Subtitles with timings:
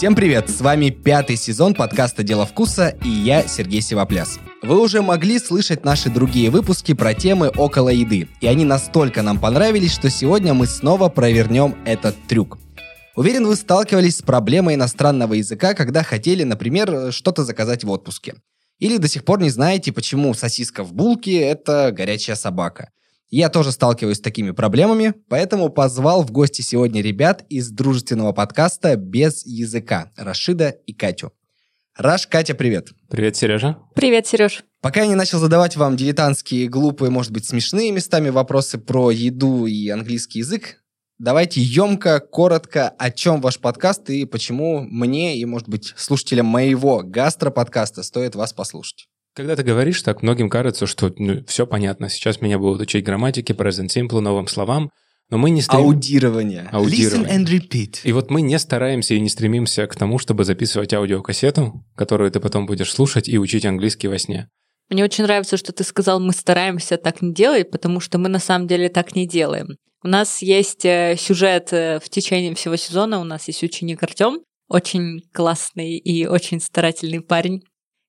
[0.00, 0.48] Всем привет!
[0.48, 4.40] С вами пятый сезон подкаста «Дело вкуса» и я, Сергей Сивопляс.
[4.62, 9.38] Вы уже могли слышать наши другие выпуски про темы около еды, и они настолько нам
[9.38, 12.56] понравились, что сегодня мы снова провернем этот трюк.
[13.14, 18.36] Уверен, вы сталкивались с проблемой иностранного языка, когда хотели, например, что-то заказать в отпуске.
[18.78, 22.88] Или до сих пор не знаете, почему сосиска в булке– это горячая собака.
[23.30, 28.96] Я тоже сталкиваюсь с такими проблемами, поэтому позвал в гости сегодня ребят из дружественного подкаста
[28.96, 31.32] «Без языка» Рашида и Катю.
[31.96, 32.88] Раш, Катя, привет.
[33.08, 33.78] Привет, Сережа.
[33.94, 34.64] Привет, Сереж.
[34.80, 39.66] Пока я не начал задавать вам дилетантские, глупые, может быть, смешные местами вопросы про еду
[39.66, 40.82] и английский язык,
[41.18, 47.02] давайте емко, коротко, о чем ваш подкаст и почему мне и, может быть, слушателям моего
[47.04, 49.09] гастроподкаста стоит вас послушать.
[49.34, 52.08] Когда ты говоришь так, многим кажется, что ну, все понятно.
[52.08, 54.90] Сейчас меня будут учить грамматике, present simple, новым словам.
[55.30, 55.94] Но мы не стремимся...
[55.94, 56.68] Аудирование.
[56.72, 57.28] Аудирование.
[57.28, 58.00] Listen and repeat.
[58.02, 62.40] И вот мы не стараемся и не стремимся к тому, чтобы записывать аудиокассету, которую ты
[62.40, 64.48] потом будешь слушать и учить английский во сне.
[64.88, 68.40] Мне очень нравится, что ты сказал, мы стараемся так не делать, потому что мы на
[68.40, 69.76] самом деле так не делаем.
[70.02, 74.40] У нас есть э, сюжет э, в течение всего сезона, у нас есть ученик Артем,
[74.66, 77.62] очень классный и очень старательный парень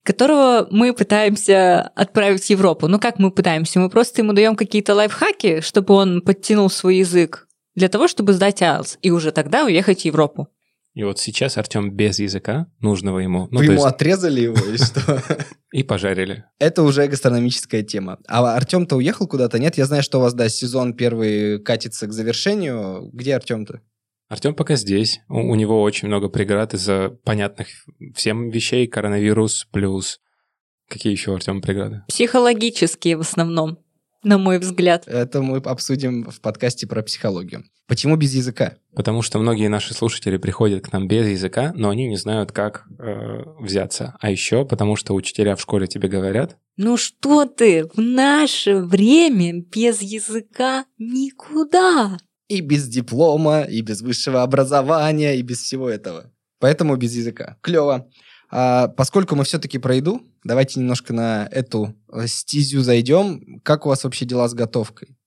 [0.04, 2.88] которого мы пытаемся отправить в Европу.
[2.88, 3.80] Ну как мы пытаемся?
[3.80, 8.62] Мы просто ему даем какие-то лайфхаки, чтобы он подтянул свой язык для того, чтобы сдать
[8.62, 10.48] IELTS и уже тогда уехать в Европу.
[10.94, 13.48] И вот сейчас Артем без языка, нужного ему.
[13.50, 13.86] Ну, Вы ему есть...
[13.86, 15.24] отрезали его и что?
[15.72, 16.44] И пожарили.
[16.60, 18.20] Это уже гастрономическая тема.
[18.28, 19.58] А Артем-то уехал куда-то?
[19.58, 23.10] Нет, я знаю, что у вас, да, сезон первый катится к завершению.
[23.14, 23.80] Где Артем-то?
[24.32, 25.20] Артем пока здесь.
[25.28, 27.68] У, у него очень много преград из-за понятных
[28.16, 28.88] всем вещей.
[28.88, 30.22] Коронавирус плюс...
[30.88, 32.04] Какие еще, Артем, преграды?
[32.08, 33.80] Психологические в основном,
[34.24, 35.06] на мой взгляд.
[35.06, 37.66] Это мы обсудим в подкасте про психологию.
[37.88, 38.78] Почему без языка?
[38.96, 42.86] Потому что многие наши слушатели приходят к нам без языка, но они не знают, как
[43.00, 44.16] э, взяться.
[44.22, 46.58] А еще потому что учителя в школе тебе говорят...
[46.78, 52.18] Ну что ты, в наше время без языка никуда
[52.52, 56.32] и без диплома, и без высшего образования, и без всего этого.
[56.60, 57.58] Поэтому без языка.
[57.62, 58.10] Клево.
[58.50, 63.62] А поскольку мы все-таки про еду, давайте немножко на эту э, стезю зайдем.
[63.64, 65.18] Как у вас вообще дела с готовкой?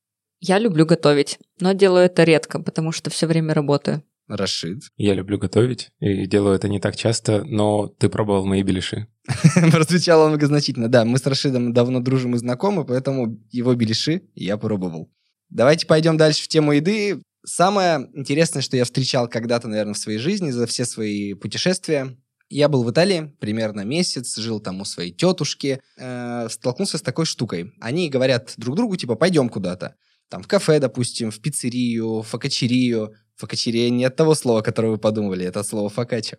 [0.41, 4.03] Я люблю готовить, но делаю это редко, потому что все время работаю.
[4.29, 4.83] Рашид.
[4.99, 9.07] Я люблю готовить и делаю это не так часто, но ты пробовал мои беляши.
[9.73, 10.89] Прозвучало многозначительно.
[10.89, 15.11] Да, мы с Рашидом давно дружим и знакомы, поэтому его беляши я пробовал.
[15.51, 17.23] Давайте пойдем дальше в тему еды.
[17.45, 22.17] Самое интересное, что я встречал когда-то, наверное, в своей жизни за все свои путешествия,
[22.51, 27.25] я был в Италии примерно месяц, жил там у своей тетушки, э, столкнулся с такой
[27.25, 27.73] штукой.
[27.81, 29.97] Они говорят друг другу, типа, пойдем куда-то.
[30.29, 33.15] Там в кафе, допустим, в пиццерию, в фокачерию.
[33.37, 36.37] Фокачерия не от того слова, которое вы подумали, это от слова фокаччо.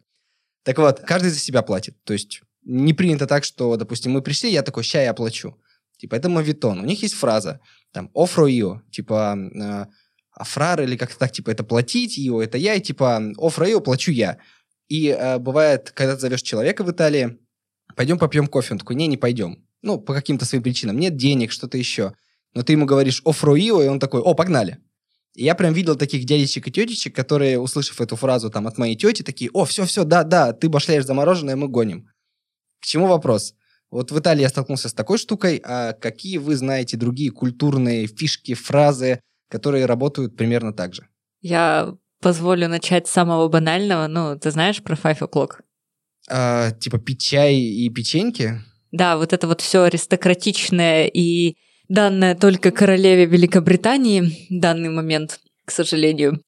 [0.64, 2.02] Так вот, каждый за себя платит.
[2.04, 5.58] То есть не принято так, что, допустим, мы пришли, я такой, ща я оплачу.
[6.06, 6.82] Типа, это мавитон.
[6.82, 7.60] У них есть фраза,
[7.92, 9.86] там, офро ио, типа, э,
[10.34, 14.12] афрар или как-то так, типа, это платить ио, это я, и типа, офро ио плачу
[14.12, 14.38] я.
[14.88, 17.40] И э, бывает, когда ты зовешь человека в Италии,
[17.96, 19.66] пойдем попьем кофе, он такой, не, не пойдем.
[19.82, 21.00] Ну, по каким-то своим причинам.
[21.00, 22.14] Нет денег, что-то еще.
[22.54, 24.78] Но ты ему говоришь офро и он такой, о, погнали.
[25.34, 28.96] И я прям видел таких дядечек и тетечек, которые, услышав эту фразу там от моей
[28.96, 32.10] тети, такие, о, все-все, да-да, ты башляешь за мороженое, мы гоним.
[32.80, 33.56] К чему вопрос?
[33.96, 38.54] Вот в Италии я столкнулся с такой штукой, а какие вы знаете другие культурные фишки,
[38.54, 41.08] фразы, которые работают примерно так же?
[41.40, 44.08] Я позволю начать с самого банального.
[44.08, 45.62] Ну, ты знаешь про Five O'Clock?
[46.30, 48.62] А, типа пить чай и печеньки?
[48.92, 51.56] Да, вот это вот все аристократичное и
[51.88, 56.42] данное только королеве Великобритании в данный момент, к сожалению.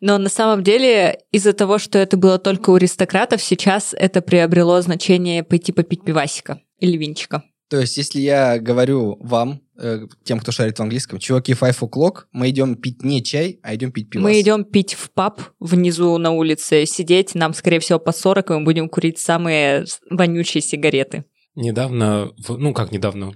[0.00, 4.80] Но на самом деле из-за того, что это было только у аристократов, сейчас это приобрело
[4.80, 7.42] значение пойти попить пивасика или винчика.
[7.68, 12.26] То есть, если я говорю вам, э, тем, кто шарит в английском, чуваки, five o'clock,
[12.30, 14.22] мы идем пить не чай, а идем пить пиво.
[14.22, 18.54] Мы идем пить в паб внизу на улице, сидеть, нам, скорее всего, по 40, и
[18.54, 21.24] мы будем курить самые вонючие сигареты.
[21.56, 23.32] Недавно, ну как недавно,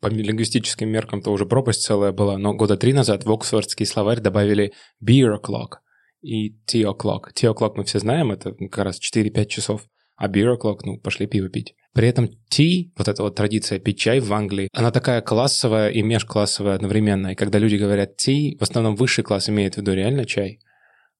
[0.00, 4.72] по лингвистическим меркам-то уже пропасть целая была, но года три назад в Оксфордский словарь добавили
[5.02, 5.78] beer o'clock
[6.20, 7.32] и tea o'clock.
[7.34, 11.26] Tea o'clock мы все знаем, это как раз 4-5 часов, а beer o'clock, ну, пошли
[11.26, 11.74] пиво пить.
[11.94, 16.02] При этом tea, вот эта вот традиция пить чай в Англии, она такая классовая и
[16.02, 17.28] межклассовая одновременно.
[17.28, 20.58] И когда люди говорят tea, в основном высший класс имеет в виду реально чай,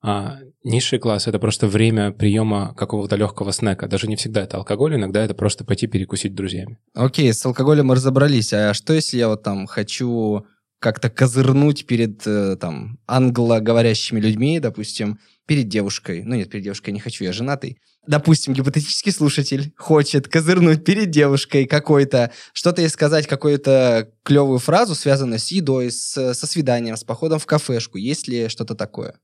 [0.03, 3.87] а низший класс— это просто время приема какого-то легкого снека.
[3.87, 6.79] Даже не всегда это алкоголь, иногда это просто пойти перекусить с друзьями.
[6.93, 8.53] Окей, с алкоголем мы разобрались.
[8.53, 10.44] А что если я вот там хочу
[10.85, 16.23] как-то козырнуть перед э, там англоговорящими людьми, допустим, перед девушкой.
[16.25, 17.79] Ну нет, перед девушкой я не хочу, я женатый.
[18.07, 25.39] Допустим, гипотетический слушатель хочет козырнуть перед девушкой какой-то, что-то ей сказать, какую-то клевую фразу, связанную
[25.39, 27.97] с едой, с, со свиданием, с походом в кафешку.
[27.97, 29.15] Есть ли что-то такое?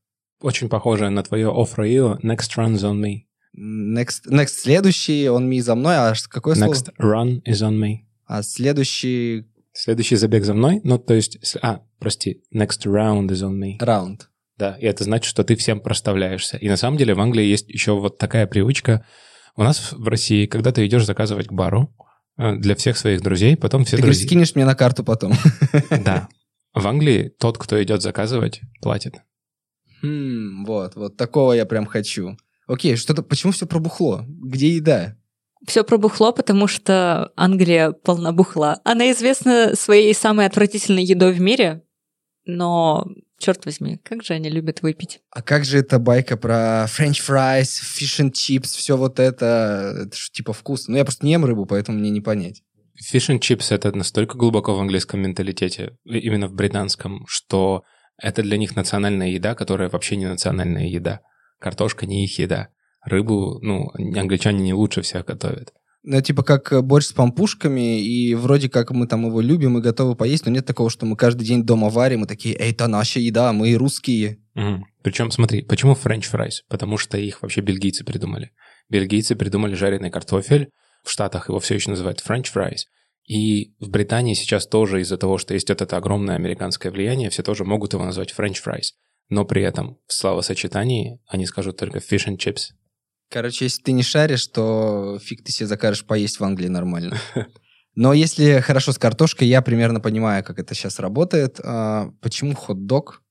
[0.41, 3.27] Очень похоже на твое off you, next runs on me.
[3.55, 7.15] Next, next следующий, он me за мной, а какое next слово?
[7.15, 7.97] run is on me.
[8.25, 9.45] А следующий...
[9.73, 11.37] Следующий забег за мной, ну, то есть...
[11.61, 13.77] А, прости, next round is on me.
[13.79, 14.29] Раунд.
[14.57, 16.57] Да, и это значит, что ты всем проставляешься.
[16.57, 19.05] И на самом деле в Англии есть еще вот такая привычка.
[19.55, 21.95] У нас в России, когда ты идешь заказывать к бару
[22.37, 24.21] э, для всех своих друзей, потом все Ты друзья...
[24.21, 25.33] говоришь, скинешь мне на карту потом.
[26.03, 26.29] Да.
[26.73, 29.15] В Англии тот, кто идет заказывать, платит.
[30.01, 32.37] Хм, вот, вот такого я прям хочу.
[32.67, 34.25] Окей, что-то, почему все пробухло?
[34.27, 35.17] Где еда?
[35.65, 38.81] Все пробухло, потому что Англия полна бухла.
[38.83, 41.83] Она известна своей самой отвратительной едой в мире,
[42.45, 43.05] но,
[43.37, 45.21] черт возьми, как же они любят выпить.
[45.29, 50.15] А как же эта байка про french fries, fish and chips, все вот это, это
[50.15, 50.93] ж типа вкусно.
[50.93, 52.63] Ну, я просто не ем рыбу, поэтому мне не понять.
[53.13, 57.83] Fish and chips— это настолько глубоко в английском менталитете, именно в британском, что
[58.17, 61.21] это для них национальная еда, которая вообще не национальная еда.
[61.59, 62.69] Картошка не их еда.
[63.03, 65.73] Рыбу, ну, англичане не лучше всех готовят.
[66.03, 70.15] Ну, типа как борщ с пампушками, и вроде как мы там его любим и готовы
[70.15, 73.19] поесть, но нет такого, что мы каждый день дома варим и такие, эй, это наша
[73.19, 74.39] еда, мы русские.
[74.55, 74.85] Угу.
[75.03, 76.63] Причем, смотри, почему French fries?
[76.69, 78.51] Потому что их вообще бельгийцы придумали.
[78.89, 80.69] Бельгийцы придумали жареный картофель,
[81.03, 82.87] в Штатах его все еще называют French fries.
[83.27, 87.43] И в Британии сейчас тоже из-за того, что есть вот это огромное американское влияние, все
[87.43, 88.93] тоже могут его назвать French fries.
[89.29, 92.71] Но при этом в словосочетании они скажут только fish and chips.
[93.31, 97.17] Короче, если ты не шаришь, то фиг ты себе закажешь поесть в Англии нормально.
[97.95, 101.59] Но если хорошо с картошкой, я примерно понимаю, как это сейчас работает.
[101.63, 103.21] А, почему хот-дог?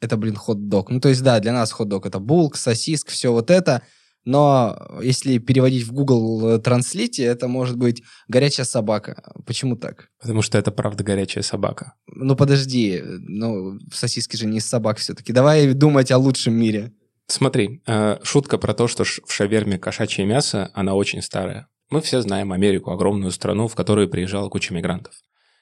[0.00, 0.90] Это, блин, хот-дог.
[0.90, 3.82] Ну, то есть, да, для нас хот-дог это булк, сосиск, все вот это.
[4.24, 9.32] Но если переводить в Google Translate, это может быть горячая собака.
[9.46, 10.08] Почему так?
[10.20, 11.94] Потому что это правда горячая собака.
[12.08, 15.32] Ну подожди, ну сосиски же не из собак все-таки.
[15.32, 16.92] Давай думать о лучшем мире.
[17.28, 21.68] Смотри, э, шутка про то, что в шаверме кошачье мясо, она очень старая.
[21.90, 25.14] Мы все знаем Америку, огромную страну, в которую приезжала куча мигрантов.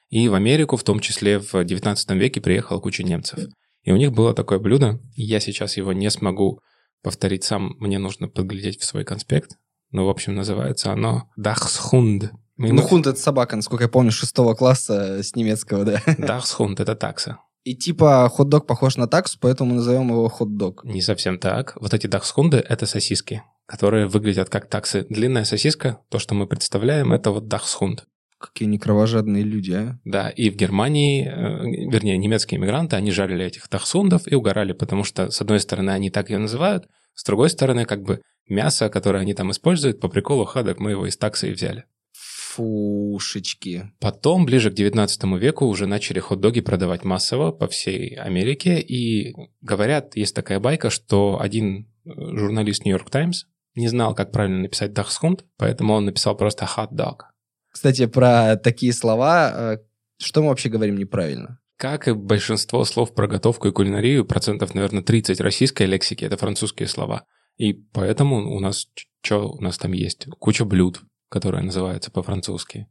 [0.09, 3.39] И в Америку, в том числе в 19 веке, приехала куча немцев.
[3.83, 6.59] И у них было такое блюдо, я сейчас его не смогу
[7.03, 9.57] повторить сам, мне нужно подглядеть в свой конспект.
[9.91, 12.29] Ну, в общем, называется оно Dachshund.
[12.57, 16.01] Ну, хунд— это собака, насколько я помню, шестого класса с немецкого, да.
[16.07, 17.39] Dachshund— это такса.
[17.65, 20.85] И типа хот-дог похож на таксу, поэтому назовем его хот-дог.
[20.85, 21.75] Не совсем так.
[21.81, 25.07] Вот эти дахсхунды— это сосиски, которые выглядят как таксы.
[25.09, 28.05] Длинная сосиска, то, что мы представляем, это вот дахсхунд.
[28.37, 29.99] Какие они кровожадные люди, а?
[30.03, 35.03] Да, и в Германии, э, вернее, немецкие иммигранты, они жарили этих дахсхундов и угорали, потому
[35.03, 39.19] что, с одной стороны, они так ее называют, с другой стороны, как бы мясо, которое
[39.19, 41.85] они там используют, по приколу ходок мы его из таксы и взяли.
[42.55, 43.91] Фушечки.
[43.99, 48.79] Потом, ближе к 19 веку, уже начали хот-доги продавать массово по всей Америке.
[48.79, 54.59] И говорят, есть такая байка, что один э, журналист Нью-Йорк Таймс не знал, как правильно
[54.59, 57.23] написать «дахсхунд», поэтому он написал просто «hot dog».
[57.69, 59.77] Кстати, про такие слова, э,
[60.17, 61.59] что мы вообще говорим неправильно?
[61.77, 66.87] Как и большинство слов про готовку и кулинарию, процентов, наверное, 30 российской лексики— это французские
[66.87, 67.25] слова.
[67.57, 68.87] И поэтому у нас,
[69.21, 70.25] что у нас там есть?
[70.39, 72.87] Куча блюд, которая называется по-французски.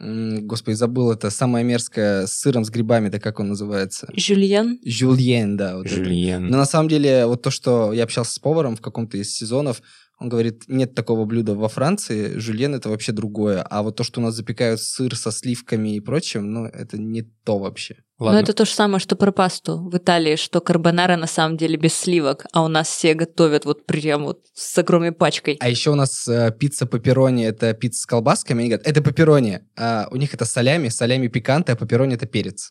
[0.00, 4.08] Господи, забыл это самое мерзкое с сыром, с грибами, да как он называется?
[4.14, 4.80] Жюльен?
[4.84, 5.76] Жюльен, да.
[5.76, 6.48] Вот Жюльен.
[6.48, 9.82] Но на самом деле, вот то, что я общался с поваром в каком-то из сезонов,
[10.24, 13.60] он говорит, нет такого блюда во Франции, жюльен это вообще другое.
[13.62, 17.22] А вот то, что у нас запекают сыр со сливками и прочим, ну, это не
[17.44, 17.96] то вообще.
[18.18, 18.38] Ладно.
[18.38, 21.76] Но это то же самое, что про пасту в Италии, что карбонара на самом деле
[21.76, 25.58] без сливок, а у нас все готовят вот прям вот с огромной пачкой.
[25.60, 29.60] А еще у нас э, пицца пепперони, это пицца с колбасками, они говорят, это пепперони.
[29.76, 32.70] А у них это солями, солями пиканты, а пепперони это перец.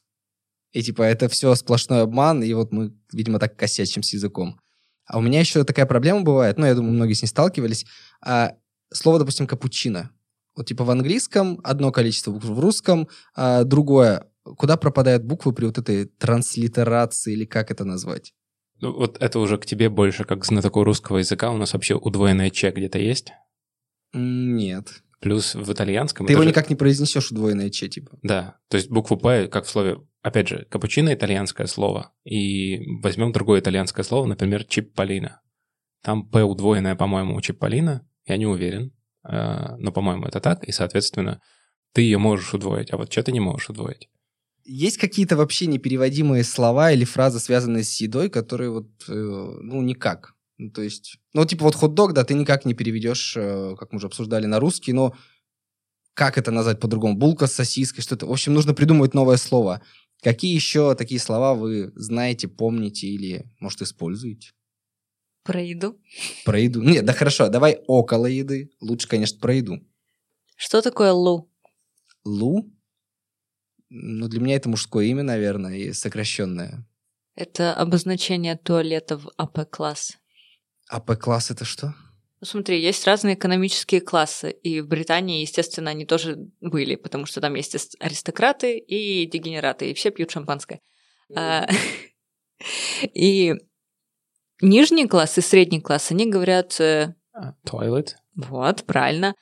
[0.72, 4.58] И типа это все сплошной обман, и вот мы, видимо, так косячим с языком.
[5.06, 7.86] А у меня еще такая проблема бывает, ну, я думаю, многие с ней сталкивались.
[8.22, 8.54] А,
[8.92, 10.12] слово, допустим, капучино.
[10.56, 14.28] Вот типа в английском одно количество букв, в русском а, другое.
[14.44, 18.34] Куда пропадают буквы при вот этой транслитерации, или как это назвать?
[18.82, 21.52] Ну, вот это уже к тебе больше как знатоку русского языка.
[21.52, 23.32] У нас вообще удвоенное «ч» где-то есть?
[24.14, 25.04] Нет.
[25.24, 26.28] Плюс в итальянском...
[26.28, 28.20] Ты его даже- никак не произнесешь удвоенное «ч», типа.
[28.24, 33.32] Да, то есть букву «п», как в слове, опять же, капучино– итальянское слово, и возьмем
[33.32, 35.40] другое итальянское слово, например, чипполино.
[36.04, 38.92] Там «п» удвоенное, по-моему, у чипполино, я не уверен,
[39.26, 41.40] э, но, по-моему, это так, и, соответственно,
[41.94, 44.10] ты ее можешь удвоить, а вот что ты не можешь удвоить.
[44.66, 50.33] Есть какие-то вообще непереводимые слова или фразы, связанные с едой, которые вот, э, ну, никак.
[50.58, 53.98] Ну, то есть, ну, типа вот хот-дог, да, ты никак не переведешь, э, как мы
[53.98, 55.16] уже обсуждали, на русский, но
[56.14, 57.16] как это назвать по-другому?
[57.18, 58.28] Булка с сосиской, что-то.
[58.28, 59.82] В общем, нужно придумывать новое слово.
[60.22, 64.52] Какие еще такие слова вы знаете, помните или, может, используете?
[65.44, 66.00] Про еду.
[66.46, 66.82] Про еду.
[66.82, 68.72] Нет, да хорошо, давай около еды.
[68.80, 69.80] Лучше, конечно, про еду.
[70.56, 71.52] Что такое лу?
[72.24, 72.72] Лу?
[73.90, 76.88] Ну, для меня это мужское имя, наверное, и сокращенное.
[77.36, 80.18] Это обозначение туалета в АП-класс.
[80.90, 81.94] АП-класс это что?
[82.40, 87.40] Ну, смотри, есть разные экономические классы, и в Британии, естественно, они тоже были, потому что
[87.40, 90.82] там есть аристократы и дегенераты, и все пьют шампанское.
[91.36, 91.68] А,
[93.14, 93.54] И
[94.62, 97.16] нижний класс и средний класс, они говорят, э,
[97.66, 98.10] Toilet.
[98.36, 99.36] вот, правильно.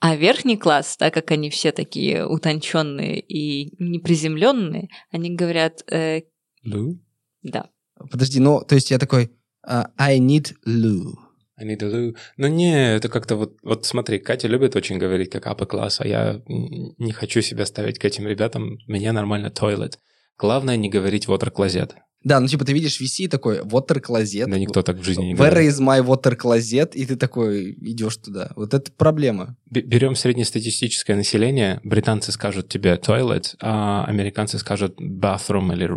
[0.00, 6.22] А верхний класс, так как они все такие утонченные и неприземленные, они говорят, э,
[6.66, 6.98] Loo.
[7.42, 7.70] да.
[8.10, 9.30] Подожди, ну, то есть я такой,
[9.66, 11.14] а, I need loo.
[11.58, 12.16] I need a loo.
[12.36, 16.06] Ну не, это как-то вот, вот смотри, Катя любит очень говорить как апа класс, а
[16.08, 18.78] я не хочу себя ставить к этим ребятам.
[18.86, 19.94] Мне нормально toilet.
[20.38, 21.90] Главное не говорить water closet.
[22.24, 24.46] Да, ну типа ты видишь VC такой, water closet.
[24.46, 25.70] Да никто так в жизни не Where говорит.
[25.72, 26.92] is my water closet?
[26.94, 28.52] И ты такой идешь туда.
[28.56, 29.56] Вот это проблема.
[29.66, 35.88] Б- Берем среднестатистическое население, британцы скажут тебе toilet, а американцы скажут bathroom или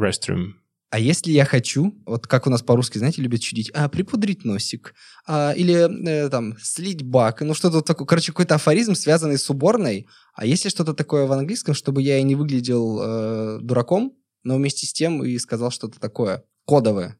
[0.00, 0.52] restroom.
[0.92, 4.94] А если я хочу, вот как у нас по-русски, знаете, любят чудить, а, припудрить носик,
[5.26, 5.72] а, или
[6.06, 10.68] э, там, слить бак, ну что-то такое, короче, какой-то афоризм, связанный с уборной, а если
[10.68, 15.24] что-то такое в английском, чтобы я и не выглядел э, дураком, но вместе с тем
[15.24, 17.18] и сказал что-то такое кодовое.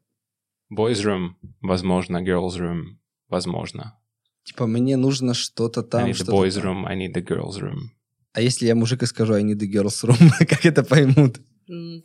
[0.71, 1.31] Boys room,
[1.63, 2.99] возможно, girls room,
[3.31, 3.99] возможно.
[4.45, 7.89] Типа, мне нужно что-то там, I need the boys room, I need the girls room.
[8.35, 11.41] А если я мужик и скажу, I need the girls room, как это поймут?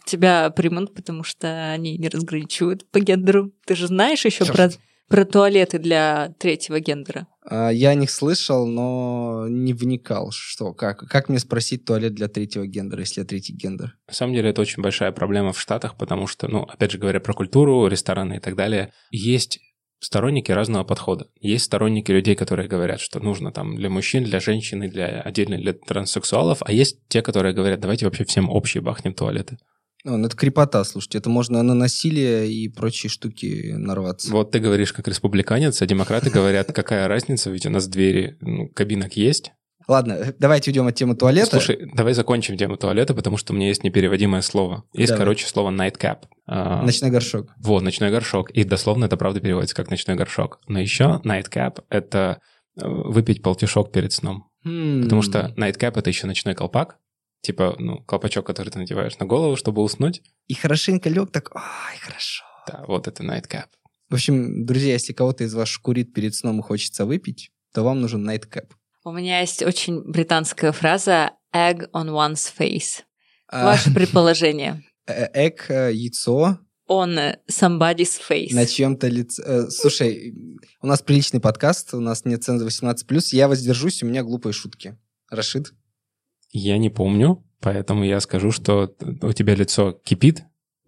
[0.05, 3.51] Тебя примут, потому что они не разграничивают по гендеру.
[3.65, 4.69] Ты же знаешь еще про,
[5.07, 7.27] про туалеты для третьего гендера?
[7.49, 10.99] А, Я о них слышал, но не вникал, что, как.
[11.07, 13.97] Как мне спросить туалет для третьего гендера, если я третий гендер?
[14.07, 17.19] На самом деле это очень большая проблема в Штатах, потому что, ну, опять же говоря
[17.19, 19.59] про культуру, рестораны и так далее, есть
[19.99, 21.27] сторонники разного подхода.
[21.39, 25.73] Есть сторонники людей, которые говорят, что нужно там для мужчин, для женщин для отдельно для
[25.73, 29.57] транссексуалов, а есть те, которые говорят, давайте вообще всем общие бахнем туалеты.
[30.03, 31.17] Ну, это крепота, слушайте.
[31.17, 34.31] Это можно на насилие и прочие штуки нарваться.
[34.31, 38.69] Вот ты говоришь как республиканец, а демократы говорят, какая разница, ведь у нас двери ну,
[38.69, 39.51] кабинок есть.
[39.87, 41.51] Ладно, давайте уйдем от темы туалета.
[41.51, 44.83] Слушай, давай закончим тему туалета, потому что у меня есть непереводимое слово.
[44.93, 45.19] Есть, Давай.
[45.19, 46.23] короче, слово nightcap.
[46.45, 47.53] А, Ночной горшок.
[47.57, 48.51] Вот, ночной горшок.
[48.51, 50.59] И дословно это правда переводится как ночной горшок.
[50.67, 52.41] Но еще nightcap— это
[52.75, 54.49] э, выпить полтишок перед сном.
[54.63, 56.97] Потому что nightcap— это еще ночной колпак.
[57.41, 60.21] Типа, ну, колпачок, который ты надеваешь на голову, чтобы уснуть.
[60.47, 62.43] И хорошенько лег так, ай, хорошо.
[62.67, 63.67] Да, вот это nightcap.
[64.09, 68.01] В общем, друзья, если кого-то из вас шкурит перед сном и хочется выпить, то вам
[68.01, 68.73] нужен найткэп.
[69.07, 73.03] У меня есть очень британская фраза «egg on one's face».
[73.47, 74.83] А, Ваше предположение.
[75.07, 76.59] э, Эк, э, яйцо
[76.89, 78.53] On somebody's face.
[78.53, 79.41] на чьем-то лице.
[79.45, 80.33] Э, Слушай,
[80.81, 84.97] у нас приличный подкаст, у нас нет цензуры 18+, я воздержусь, у меня глупые шутки.
[85.31, 85.71] Рашид?
[86.51, 90.43] Я не помню, поэтому я скажу, что у тебя лицо кипит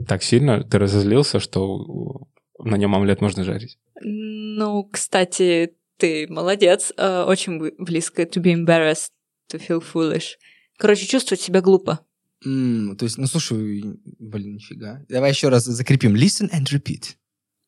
[0.10, 3.80] так сильно, ты разозлился, что на нем омлет можно жарить.
[4.02, 6.92] Ну, кстати, ты молодец.
[6.98, 8.24] э, Очень бли- близко.
[8.24, 9.10] To be embarrassed,
[9.52, 10.38] to feel foolish.
[10.78, 12.00] Короче, чувствовать себя глупо.
[12.46, 13.84] М, то есть, ну слушай,
[14.20, 15.02] блин, нифига.
[15.10, 16.16] Давай еще раз закрепим.
[16.16, 17.16] Listen and repeat.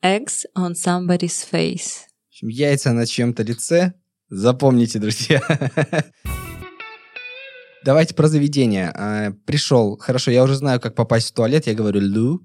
[0.04, 2.08] Eggs on somebody's face.
[2.42, 3.94] Яйца на чьем-то лице.
[4.30, 5.42] Запомните, друзья.
[7.84, 8.92] Давайте про заведение.
[8.94, 12.42] А, Пришел, хорошо, я уже знаю, как попасть в туалет, я говорю «лу»,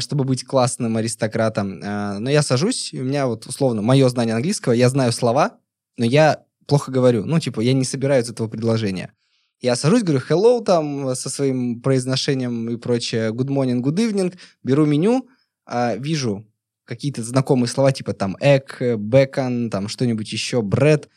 [0.00, 1.80] чтобы быть классным аристократом.
[1.84, 5.58] А, Но я сажусь, и у меня вот условно мое знание английского, я знаю слова,
[5.96, 7.24] но я плохо говорю.
[7.24, 9.12] Ну, типа, я не собираю из этого предложения.
[9.60, 14.86] Я сажусь, говорю hello там со своим произношением и прочее, good morning, good evening, беру
[14.86, 15.28] меню,
[15.66, 16.46] а, вижу
[16.84, 21.08] какие-то знакомые слова, типа там эк, бекон, там что-нибудь еще, бред,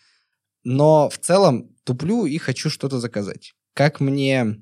[0.64, 3.54] но в целом туплю и хочу что-то заказать.
[3.74, 4.62] Как мне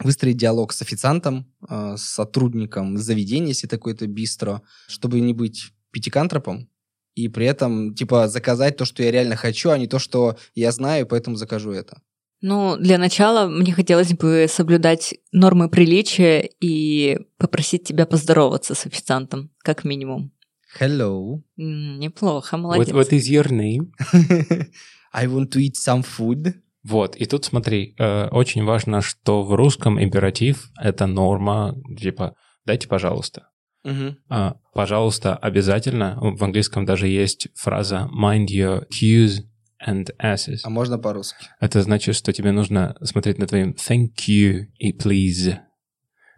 [0.00, 6.68] выстроить диалог с официантом, э, с сотрудником заведения, если такое-то бистро, чтобы не быть пятикантропом,
[7.14, 10.72] и при этом, типа, заказать то, что я реально хочу, а не то, что я
[10.72, 12.00] знаю, и поэтому закажу это.
[12.42, 19.50] Ну, для начала мне хотелось бы соблюдать нормы приличия и попросить тебя поздороваться с официантом,
[19.58, 20.32] как минимум.
[20.80, 21.42] Hello.
[21.58, 22.94] М, Неплохо, What, молодец.
[22.94, 23.92] what is your name?
[25.12, 26.54] I want to eat some food.
[26.82, 32.34] Вот, и тут смотри, э, очень важно, что в русском императив— это норма, типа,
[32.64, 33.48] дайте, пожалуйста.
[33.84, 34.18] Мгм.
[34.28, 36.18] А, пожалуйста, обязательно.
[36.20, 39.42] В английском даже есть фраза mind your cues
[39.86, 40.60] and asses.
[40.64, 41.46] А можно по-русски?
[41.60, 45.58] Это значит, что тебе нужно смотреть на твоим thank you и please.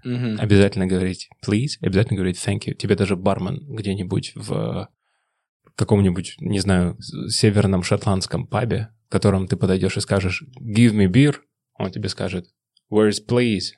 [0.04, 0.38] Мгм.
[0.40, 2.74] Обязательно говорить please, обязательно говорить thank you.
[2.74, 4.88] Тебе даже бармен где-нибудь в
[5.76, 6.96] каком-нибудь, не знаю,
[7.28, 11.34] северном шотландском пабе, в котором ты подойдешь и скажешь give me beer,
[11.78, 12.46] он тебе скажет
[12.90, 13.72] where's please.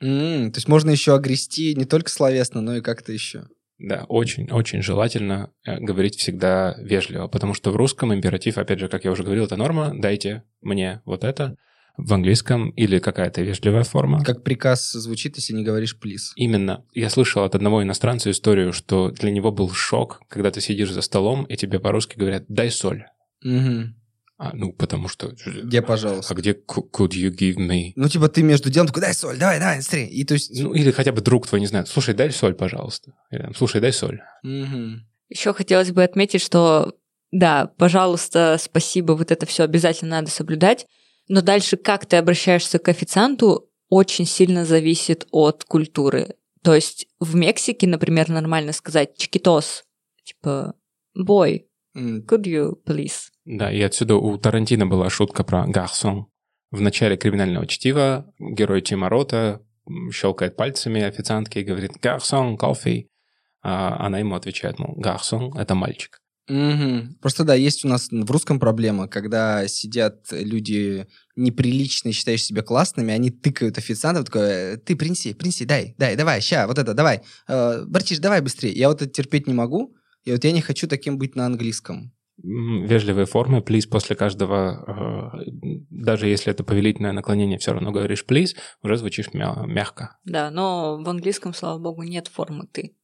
[0.00, 3.44] М, То есть можно еще огрести не только словесно, но и как-то еще.
[3.78, 9.04] Да, очень-очень желательно э, говорить всегда вежливо, потому что в русском императив, опять же, как
[9.04, 11.54] я уже говорил, это норма, дайте мне вот это.
[11.96, 14.24] В английском или какая-то вежливая форма.
[14.24, 16.32] Как приказ звучит, если не говоришь please.
[16.34, 16.84] Именно.
[16.92, 21.02] Я слышал от одного иностранца историю, что для него был шок, когда ты сидишь за
[21.02, 23.04] столом, и тебе по-русски говорят «дай соль».
[23.44, 23.94] Мгм.
[24.38, 25.34] А, ну, потому что...
[25.46, 26.34] Где, пожалуйста?
[26.34, 27.92] А где could you give me?
[27.96, 30.08] Ну, типа, ты между делом такой, дай соль, давай, давай, быстрее.
[30.08, 30.50] И то есть...
[30.60, 33.12] Ну, или хотя бы друг твой, не знаю, слушай, дай соль, пожалуйста.
[33.30, 34.20] Или, там, слушай, дай соль.
[34.42, 35.06] Мгм.
[35.28, 36.94] Еще хотелось бы отметить, что
[37.32, 40.86] да, пожалуйста, спасибо, вот это все обязательно надо соблюдать.
[41.28, 46.36] Но дальше, как ты обращаешься к официанту, очень сильно зависит от культуры.
[46.62, 49.84] То есть в Мексике, например, нормально сказать чикитос,
[50.24, 50.74] типа
[51.16, 51.64] boy,
[51.94, 53.30] М, could you please?
[53.46, 56.26] Да, и отсюда у Тарантино была шутка про гарсон.
[56.72, 59.62] В начале криминального чтива герой Тима Рота
[60.12, 63.06] щелкает пальцами официантки и говорит «Гарсон, кофе».
[63.62, 66.20] А она ему отвечает, мол, «Гарсон— это мальчик».
[66.48, 67.16] Мгм.
[67.20, 73.12] Просто да, есть у нас в русском проблема, когда сидят люди неприличные, считаешь себя классными,
[73.12, 77.22] они тыкают официантов, такой, «Э, ты принеси, принеси, дай, дай, давай, ща, вот это, давай,
[77.48, 78.72] э, братиш, давай быстрее.
[78.72, 82.12] Я вот это терпеть не могу, и вот я не хочу таким быть на английском.
[82.48, 85.50] Вежливые формы, please после каждого, э,
[85.90, 90.18] даже если это повелительное наклонение, все равно говоришь please, уже звучишь мя- мягко.
[90.24, 92.96] Да, но в английском, слава богу, нет формы ты.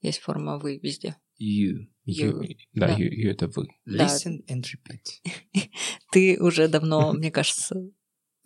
[0.00, 1.16] Есть форма вы везде.
[1.40, 1.86] You.
[2.08, 2.56] You- You.
[2.72, 2.94] да, Да.
[2.94, 3.68] you- you это вы.
[3.84, 4.06] Да.
[4.06, 5.22] Listen and repeat.
[6.10, 7.76] Ты уже давно, мне кажется,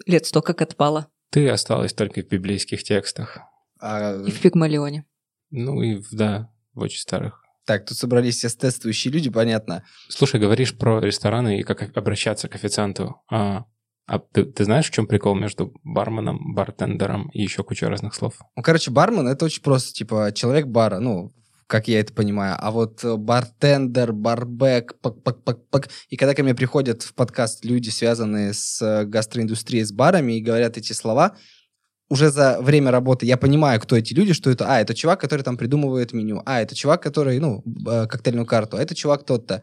[0.04, 1.08] лет сто как отпала.
[1.30, 3.38] Ты осталась только в библейских текстах.
[3.80, 5.06] А, И в Пигмалионе.
[5.50, 7.41] Ну и, в- да, в очень старых.
[7.64, 9.84] Так, тут собрались эстетствующие люди, понятно.
[10.08, 13.22] Слушай, говоришь про рестораны и как обращаться к официанту.
[13.30, 13.64] А,
[14.06, 18.34] а ты, ты знаешь, в чем прикол между барменом, бартендером и еще куча разных слов?
[18.56, 21.32] Ну, короче, бармен— это очень просто, типа, человек бара, ну,
[21.72, 22.56] как я это понимаю.
[22.58, 25.88] А вот э, бартендер, барбек, пак-пак-пак-пак.
[26.10, 30.42] И когда ко мне приходят в подкаст люди, связанные с э, гастроиндустрией, с барами, и
[30.42, 31.36] говорят эти слова,
[32.12, 34.66] уже за время работы я понимаю, кто эти люди, что это...
[34.68, 36.42] А, это чувак, который там придумывает меню.
[36.46, 38.76] А, это чувак, который, ну, э, коктейльную карту.
[38.76, 39.62] А это чувак тот-то.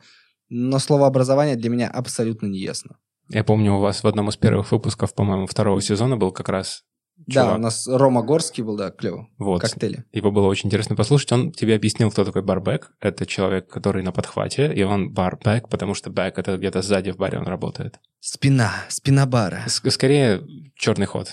[0.50, 2.96] Но слово образование для меня абсолютно не ясно.
[3.30, 6.84] Я помню, у вас в одном из первых выпусков, по-моему, второго сезона был как раз
[7.28, 7.58] Да, чувак.
[7.58, 9.28] у нас Рома Горский был, да, клево.
[9.38, 9.62] Вот.
[9.62, 10.04] Коктейли.
[10.12, 11.32] Его было очень интересно послушать.
[11.32, 12.92] Он тебе объяснил, кто такой барбек.
[13.00, 17.18] Это человек, который на подхвате, и он барбек, потому что бэк— это где-то сзади в
[17.18, 18.00] баре он работает.
[18.20, 19.62] Спина, спина бара.
[19.68, 20.42] С- скорее,
[20.76, 21.28] черный ход.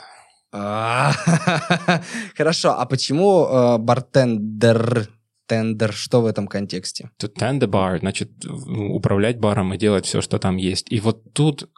[0.52, 1.12] А,
[2.36, 5.08] Хорошо, а почему э, бартендер,
[5.46, 7.10] tender, что в этом контексте?
[7.20, 10.90] To tend the bar, значит, ну, управлять баром и делать все, что там есть.
[10.90, 11.68] И вот тут,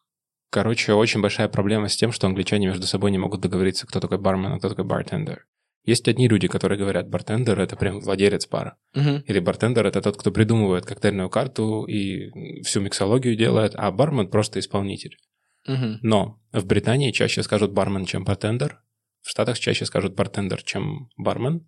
[0.50, 4.18] короче, очень большая проблема с тем, что англичане между собой не могут договориться, кто такой
[4.18, 5.46] бармен, а кто такой bartender.
[5.84, 8.76] Есть одни люди, которые говорят, bartender— это прям владелец бара.
[8.94, 9.24] Мгм.
[9.26, 14.58] Или bartender— это тот, кто придумывает коктейльную карту и всю миксологию делает, а бармен— просто
[14.60, 15.16] исполнитель.
[15.68, 15.98] Мгм.
[16.02, 18.80] Но в Британии чаще скажут бармен, чем bartender.
[19.20, 21.66] В Штатах чаще скажут бартендер, чем бармен.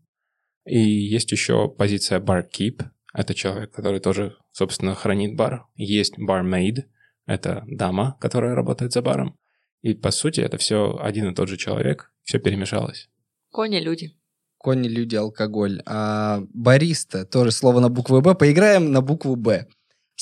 [0.67, 2.83] И есть еще позиция barkeep.
[3.13, 5.67] Это человек, который тоже, собственно, хранит бар.
[5.77, 6.85] Есть barmaid.
[7.27, 9.37] Это дама, которая работает за баром.
[9.83, 12.13] И, по сути, это все один и тот же человек.
[12.23, 13.09] Все перемешалось.
[13.51, 14.17] Кони люди.
[14.59, 15.81] Кони, люди, алкоголь.
[15.87, 18.35] А бариста, тоже слово на букву «Б».
[18.35, 19.67] Поиграем на букву «Б».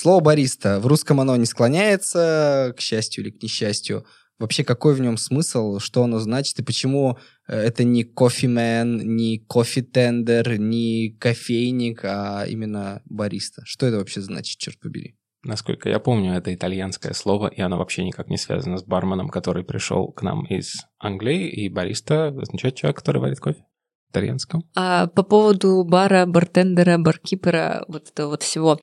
[0.00, 0.78] Слово бариста.
[0.78, 4.06] В русском оно не склоняется, к счастью или к несчастью.
[4.38, 9.40] Вообще, какой в нем смысл, что оно значит, и почему э, это не кофемен, не
[9.40, 13.62] кофе-тендер, не кофейник, а именно бариста?
[13.64, 15.16] Что это вообще значит, черт побери?
[15.42, 19.64] Насколько я помню, это итальянское слово, и оно вообще никак не связано с барменом, который
[19.64, 23.64] пришел к нам из Англии, и бариста означает человек, который варит кофе.
[24.06, 24.62] В итальянском.
[24.76, 28.78] А по поводу бара, бартендера, баркипера, вот этого вот всего.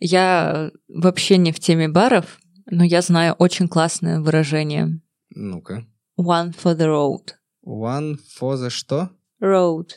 [0.00, 5.00] Я вообще не в теме баров, но я знаю очень классное выражение.
[5.30, 5.86] Ну-ка.
[6.18, 7.34] One for the road.
[7.64, 9.10] One for the что?
[9.42, 9.90] Road.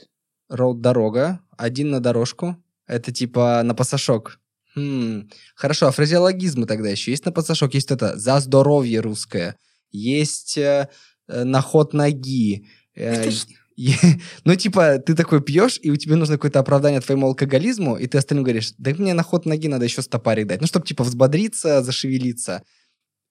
[0.49, 2.57] Роуд дорога, один на дорожку.
[2.85, 4.39] Это типа на пасашок.
[4.75, 5.29] Хм.
[5.55, 7.73] Хорошо, а фразеологизмы тогда еще есть на пасашок?
[7.73, 9.57] Есть это «за здоровье русское».
[9.91, 10.89] есть э,
[11.27, 12.67] э, наход ноги.
[12.95, 13.31] э, е-
[14.43, 18.17] Ну, типа, ты такой пьешь, и у тебя нужно какое-то оправдание твоему алкоголизму, и ты
[18.17, 20.61] остальным говоришь, да мне на ход ноги надо еще стопарик дать.
[20.61, 22.63] Ну, чтобы, типа, взбодриться, зашевелиться.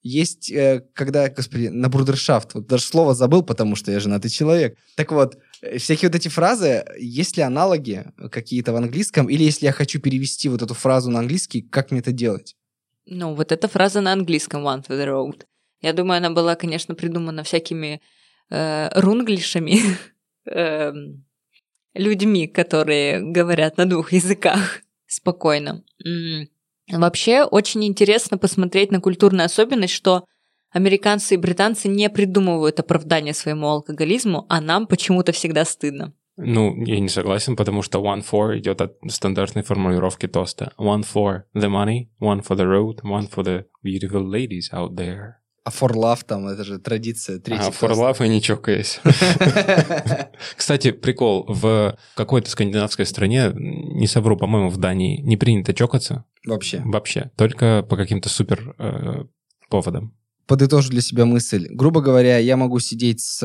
[0.01, 4.77] Есть, э, когда, господи, на брудершафт, вот даже слово забыл, потому что я женатый человек.
[4.95, 9.65] Так вот, э, всякие вот эти фразы, есть ли аналоги какие-то в английском, или если
[9.65, 12.55] я хочу перевести вот эту фразу на английский, как мне это делать?
[13.05, 15.45] Ну, вот эта фраза на английском «one for the road».
[15.81, 18.01] Я думаю, она была, конечно, придумана всякими
[18.49, 19.79] э, рунглишами,
[20.45, 21.25] эм,
[21.93, 25.83] людьми, которые говорят на двух языках спокойно.
[26.91, 30.25] Вообще, очень интересно посмотреть на культурную особенность, что
[30.71, 36.13] американцы и британцы не придумывают оправдания своему алкоголизму, а нам почему-то всегда стыдно.
[36.35, 40.73] Ну, я не согласен, потому что one for идет от стандартной формулировки тоста.
[40.79, 45.42] One for the money, one for the road, one for the beautiful ladies out there.
[45.65, 47.39] А for love там, это же традиция.
[47.39, 48.99] Третий А for love и не чокаясь.
[50.57, 56.81] Кстати, прикол, в какой-то скандинавской стране, не совру, по-моему, в Дании, не принято чокаться Вообще.
[56.83, 59.23] вообще, только по каким-то супер э,
[59.69, 60.13] поводам.
[60.45, 61.67] Подытожу для себя мысль.
[61.69, 63.41] Грубо говоря, я могу сидеть с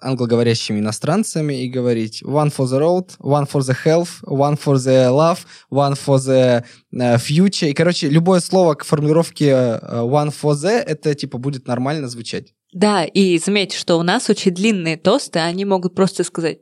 [0.00, 5.08] англоговорящими иностранцами и говорить one for the road, one for the health, one for the
[5.10, 5.38] love,
[5.70, 7.68] one for the э, future.
[7.68, 12.54] И, короче, любое слово к формулировке э, one for the, это, типа, будет нормально звучать.
[12.72, 16.58] Да, и заметьте, что у нас очень длинные тосты, они могут просто сказать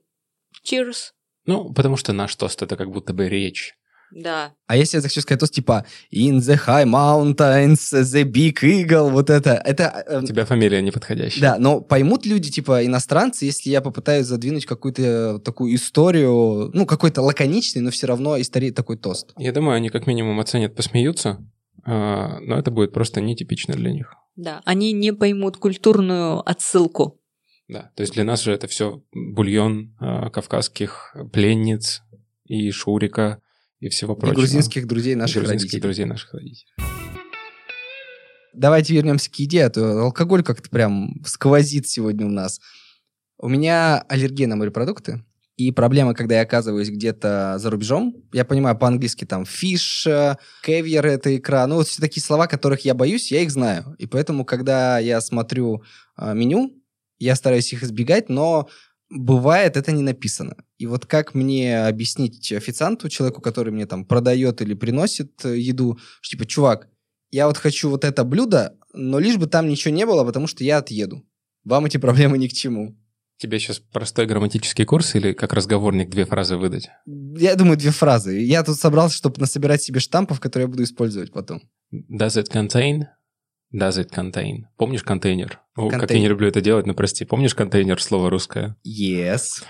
[0.64, 1.12] cheers.
[1.46, 3.74] Ну, потому что наш тост это как будто бы речь.
[4.14, 4.52] Да.
[4.68, 9.28] А если я захочу сказать тост, типа in the high mountains, the big eagle, вот
[9.28, 10.04] это, это...
[10.06, 11.40] э, У тебя фамилия неподходящая.
[11.40, 17.22] Да, но поймут люди, типа, иностранцы, если я попытаюсь задвинуть какую-то такую историю, ну, какой-то
[17.22, 19.32] лаконичный, но все равно истории такой тост.
[19.36, 21.44] Я думаю, они как минимум оценят, посмеются,
[21.84, 24.14] а, но это будет просто нетипично для них.
[24.36, 27.20] Да, они не поймут культурную отсылку.
[27.66, 32.02] Да, то есть для нас же это все бульон а, кавказских пленниц
[32.44, 33.40] и Шурика
[33.80, 34.36] и всего И прочего.
[34.36, 35.82] грузинских друзей И наших грузинских родителей.
[35.82, 36.66] друзей наших родителей.
[38.52, 42.60] Давайте вернемся к еде, а то алкоголь как-то прям сквозит сегодня у нас.
[43.38, 45.24] У меня аллергия на морепродукты.
[45.56, 50.06] И проблема, когда я оказываюсь где-то за рубежом, я понимаю по-английски там фиш,
[50.64, 53.94] кевьер это икра, ну вот все такие слова, которых я боюсь, я их знаю.
[53.98, 55.84] И поэтому, когда я смотрю
[56.16, 56.72] а, меню,
[57.20, 58.68] я стараюсь их избегать, но
[59.10, 60.56] бывает это не написано.
[60.84, 65.98] И вот как мне объяснить официанту, человеку, который мне там продает или приносит э, еду,
[66.20, 66.88] что типа, чувак,
[67.30, 70.62] я вот хочу вот это блюдо, но лишь бы там ничего не было, потому что
[70.62, 71.24] я отъеду.
[71.64, 72.98] Вам эти проблемы ни к чему.
[73.38, 76.90] Тебе сейчас простой грамматический курс или как разговорник две фразы выдать?
[77.06, 78.38] Я думаю, две фразы.
[78.42, 81.62] Я тут собрался, чтобы насобирать себе штампов, которые я буду использовать потом.
[81.90, 83.04] Does it contain?
[83.72, 84.64] Does it contain?
[84.76, 85.63] Помнишь контейнер?
[85.76, 86.22] О, как я Контейнер.
[86.22, 87.24] не люблю это делать, но прости.
[87.24, 88.76] Помнишь контейнер, слово русское?
[88.86, 89.64] Yes.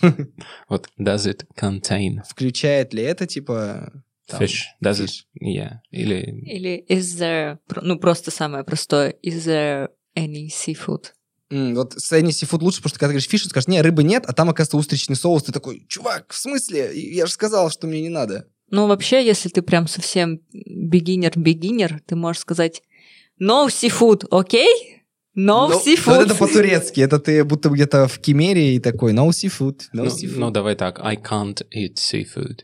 [0.68, 3.92] Вот, does it contain Включает ли это, типа...
[4.28, 4.62] там, fish?
[4.82, 5.10] Does it?
[5.42, 5.78] Yeah.
[5.90, 11.06] Или Или is there, ну просто самое простое, is there any seafood?
[11.52, 14.02] Вот с Энни Сифуд лучше, потому что когда ты говоришь фиш, ты скажешь, не, рыбы
[14.04, 15.42] нет, а там, оказывается, устричный соус.
[15.42, 16.92] Ты такой, чувак, в смысле?
[16.94, 18.48] Я же сказал, что мне не надо.
[18.70, 22.82] Ну вообще, если ты прям совсем beginner-beginner, ты можешь сказать
[23.38, 25.01] no seafood, окей?
[25.34, 26.04] No Ну, seafood.
[26.16, 27.00] вот это по-турецки.
[27.00, 30.36] Это ты будто где-то в Кемере и такой, no seafood, no Ну, seafood.
[30.38, 31.00] ну, давай так.
[31.00, 32.60] I can't eat seafood.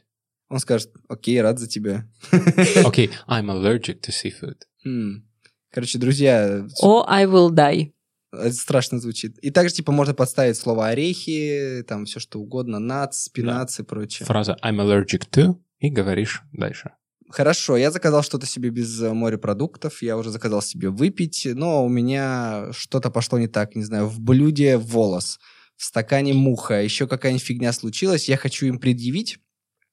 [0.50, 2.06] Он скажет, окей, рад за тебя.
[2.84, 4.56] Окей, I'm allergic to seafood.
[4.84, 5.24] М.
[5.70, 7.92] Короче, друзья, Or I will die.
[8.32, 9.38] это страшно звучит.
[9.38, 14.26] И также, типа, можно подставить слово орехи, там все что угодно, нац, спинац и прочее.
[14.26, 16.92] Фраза I'm allergic to и говоришь дальше.
[17.30, 21.88] Хорошо, я заказал что-то себе без э, морепродуктов, я уже заказал себе выпить, но у
[21.88, 25.38] меня что-то пошло не так, не знаю, в блюде волос,
[25.76, 29.38] в стакане муха, еще какая-нибудь фигня случилась, я хочу им предъявить,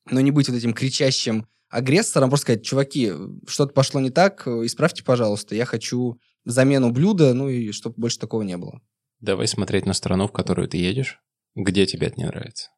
[0.09, 3.11] но не быть вот этим кричащим агрессором, просто сказать, чуваки,
[3.47, 8.43] что-то пошло не так, исправьте, пожалуйста, я хочу замену блюда, ну и чтобы больше такого
[8.43, 8.81] не было.
[9.19, 11.19] Давай смотреть на страну, в которую ты едешь.
[11.55, 12.69] Где тебе это не нравится?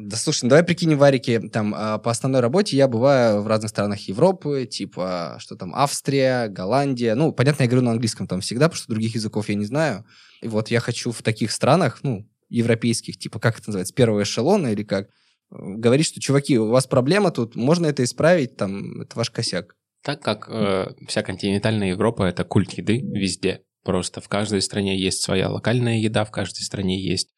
[0.00, 3.70] Да слушай, ну давай прикинем варики, там, а, по основной работе я бываю в разных
[3.70, 8.68] странах Европы, типа, что там, Австрия, Голландия, ну, понятно, я говорю на английском там всегда,
[8.68, 10.04] потому что других языков я не знаю,
[10.40, 14.68] и вот я хочу в таких странах, ну, европейских, типа, как это называется, первого эшелона
[14.68, 15.08] или как, э,
[15.50, 19.74] говорить, что, чуваки, у вас проблема тут, можно это исправить, там, это ваш косяк.
[20.04, 23.62] Так как э, вся континентальная Европа это культ еды везде.
[23.82, 27.30] Просто в каждой стране есть своя локальная еда, в каждой стране есть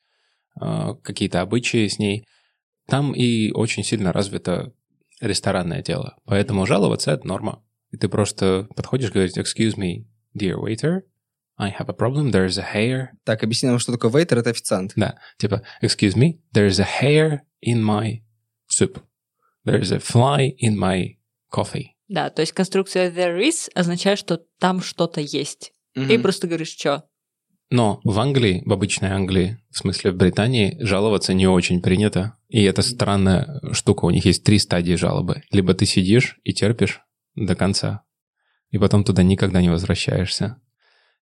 [0.61, 2.27] э, какие-то обычаи с ней.
[2.91, 4.73] Там и очень сильно развито
[5.21, 6.17] ресторанное дело.
[6.25, 7.63] Поэтому жаловаться это норма.
[7.91, 11.03] И ты просто подходишь, говоришь, excuse me, dear waiter,
[11.57, 13.09] I have a problem, there's a hair.
[13.25, 14.93] Так, объясни нам, что такое waiter, это официант.
[14.97, 18.23] Да, типа, excuse me, there's a hair in my
[18.69, 19.03] soup.
[19.67, 21.17] There's a fly in my
[21.53, 21.89] coffee.
[22.09, 25.73] Да, то есть конструкция there is означает, что там что-то есть.
[25.95, 26.23] И Мгм.
[26.23, 27.05] просто говоришь, что?
[27.71, 32.37] Но в Англии, в обычной Англии, в смысле в Британии, жаловаться не очень принято.
[32.49, 34.07] И это странная штука.
[34.07, 35.43] У них есть три стадии жалобы.
[35.53, 37.01] Либо ты сидишь и терпишь
[37.37, 38.03] до конца,
[38.71, 40.57] и потом туда никогда не возвращаешься.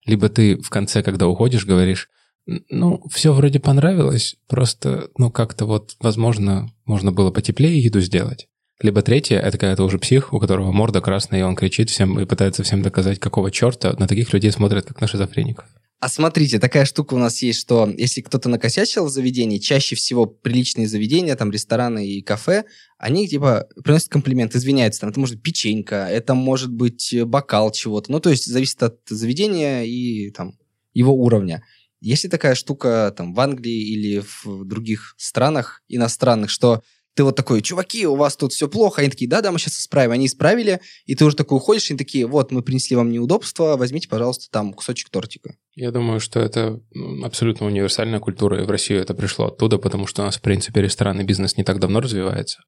[0.07, 2.09] Либо ты в конце, когда уходишь, говоришь,
[2.47, 8.49] «Н- ну, все вроде понравилось, просто, ну, как-то вот, возможно, можно было потеплее еду сделать.
[8.81, 12.19] Либо третье, это когда ты уже псих, у которого морда красная, и он кричит всем
[12.19, 13.95] и пытается всем доказать, какого черта.
[13.99, 15.67] На таких людей смотрят, как на шизофреников.
[16.01, 20.27] А смотрите, такая штука у нас есть, что если кто-то накосячил в заведении, чаще всего
[20.27, 22.67] приличные заведения, там рестораны и кафе,
[22.99, 27.73] они типа приносят комплимент, извиняются, там это может быть печенька, это может быть э, бокал
[27.73, 30.57] чего-то, ну то есть зависит от заведения и там
[30.95, 31.65] его уровня.
[32.01, 36.85] Если такая штука там в Англии или в других странах иностранных, что
[37.19, 40.13] ты вот такой, чуваки, у вас тут все плохо, они такие, да-да, мы сейчас исправим.
[40.13, 43.77] Они исправили, и ты уже такой уходишь, и они такие, вот, мы принесли вам неудобства,
[43.77, 45.57] возьмите, пожалуйста, там кусочек тортика.
[45.75, 50.07] Я думаю, что это м, абсолютно универсальная культура, и в Россию это пришло оттуда, потому
[50.07, 52.61] что у нас, в принципе, ресторанный бизнес не так давно развивается.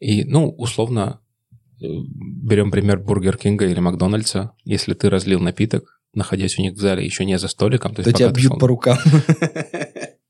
[0.00, 1.20] И, ну, условно,
[1.82, 4.52] э, берем пример Бургер Кинга или Макдональдса.
[4.64, 8.08] Если ты разлил напиток, находясь у них в зале еще не за столиком, то То
[8.08, 8.96] есть тебя бьют шел, по рукам.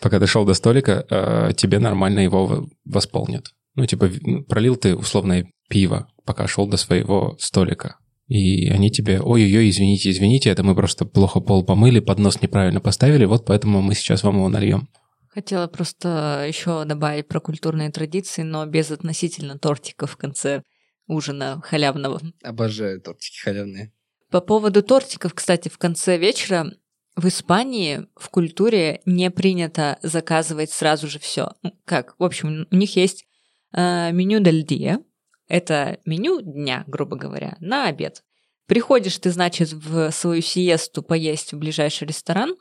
[0.00, 3.52] пока ты шел до столика, э, тебе нормально его восполнят.
[3.74, 7.96] Ну, типа, ну, пролил ты условное пиво, пока шел до своего столика.
[8.26, 13.24] И они тебе, ой-ой-ой, извините, извините, это мы просто плохо пол помыли, поднос неправильно поставили,
[13.24, 14.88] вот поэтому мы сейчас вам его нальем.
[15.28, 20.62] Хотела просто еще добавить про культурные традиции, но без относительно тортика в конце
[21.06, 22.20] ужина халявного.
[22.42, 23.92] Обожаю тортики халявные.
[24.30, 26.72] По поводу тортиков, кстати, в конце вечера
[27.20, 31.52] в Испании в культуре не принято заказывать сразу же все.
[31.84, 32.14] Как?
[32.18, 33.26] В общем, у них есть
[33.72, 35.00] э, меню дель дия.
[35.46, 38.22] Это меню дня, грубо говоря, на обед.
[38.66, 42.54] Приходишь ты, значит, в свою сиесту поесть в ближайший ресторан,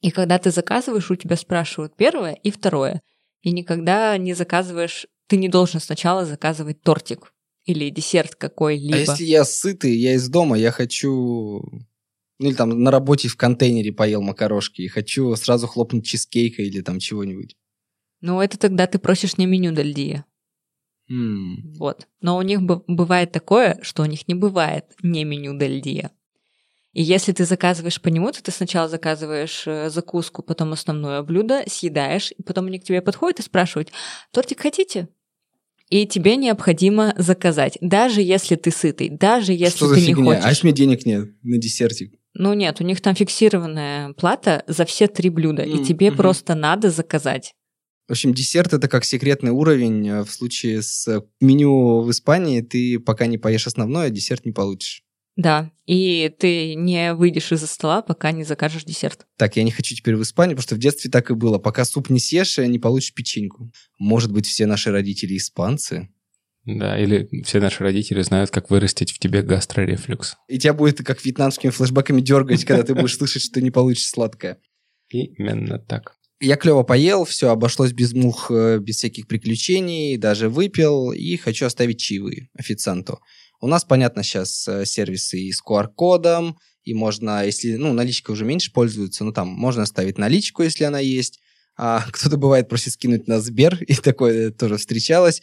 [0.00, 3.00] и когда ты заказываешь, у тебя спрашивают первое и второе.
[3.40, 7.32] И никогда не заказываешь, ты не должен сначала заказывать тортик
[7.64, 8.96] или десерт какой-либо.
[8.96, 11.62] А если я сытый, я из дома, я хочу...
[12.38, 16.80] Ну, или там на работе в контейнере поел макарошки и хочу сразу хлопнуть чизкейка или
[16.80, 17.56] там чего-нибудь.
[18.20, 20.24] Ну, это тогда ты просишь не меню дель дия.
[21.08, 21.74] М.
[21.78, 22.08] Вот.
[22.20, 26.10] Но у них бывает такое, что у них не бывает не меню дель дия.
[26.92, 31.64] И если ты заказываешь по нему, то ты сначала заказываешь э, закуску, потом основное блюдо,
[31.66, 33.90] съедаешь, и потом они к тебе подходят и спрашивают,
[34.32, 35.08] тортик хотите?
[35.90, 40.24] И тебе необходимо заказать, даже если ты сытый, даже если Что за ты не фигня?
[40.24, 40.44] хочешь.
[40.44, 42.14] А если мне денег нет на десертик?
[42.34, 46.16] Ну нет, у них там фиксированная плата за все три блюда, и М, тебе мгм.
[46.16, 47.52] просто надо заказать.
[48.08, 50.06] В общем, десерт это как секретный уровень.
[50.08, 54.52] э, В случае с э, меню в Испании ты пока не поешь основное, десерт не
[54.52, 55.02] получишь.
[55.36, 59.26] Да, и ты не выйдешь из-за стола, пока не закажешь десерт.
[59.36, 61.58] Так, я не хочу теперь в Испанию, потому что в детстве так и было.
[61.58, 63.70] Пока суп не съешь, э, не получишь печеньку.
[63.98, 66.08] Может быть, все наши родители испанцы?
[66.66, 70.36] Да, или все наши родители знают, как вырастить в тебе гастрорефлюкс.
[70.48, 74.58] И тебя будет как вьетнамскими флешбэками дергать, когда ты будешь слышать, что не получишь сладкое.
[75.10, 76.16] Именно так.
[76.40, 81.66] Я клево поел, все обошлось без мух, э, без всяких приключений, даже выпил, и хочу
[81.66, 83.20] оставить чаевые официанту.
[83.60, 88.44] У нас, понятно, сейчас э, сервисы и с QR-кодом, и можно, если, ну, наличка уже
[88.44, 91.40] меньше пользуется, ну, там, можно оставить наличку, если она есть.
[91.76, 95.40] А кто-то, бывает, просит скинуть на Сбер, и такое тоже встречалось.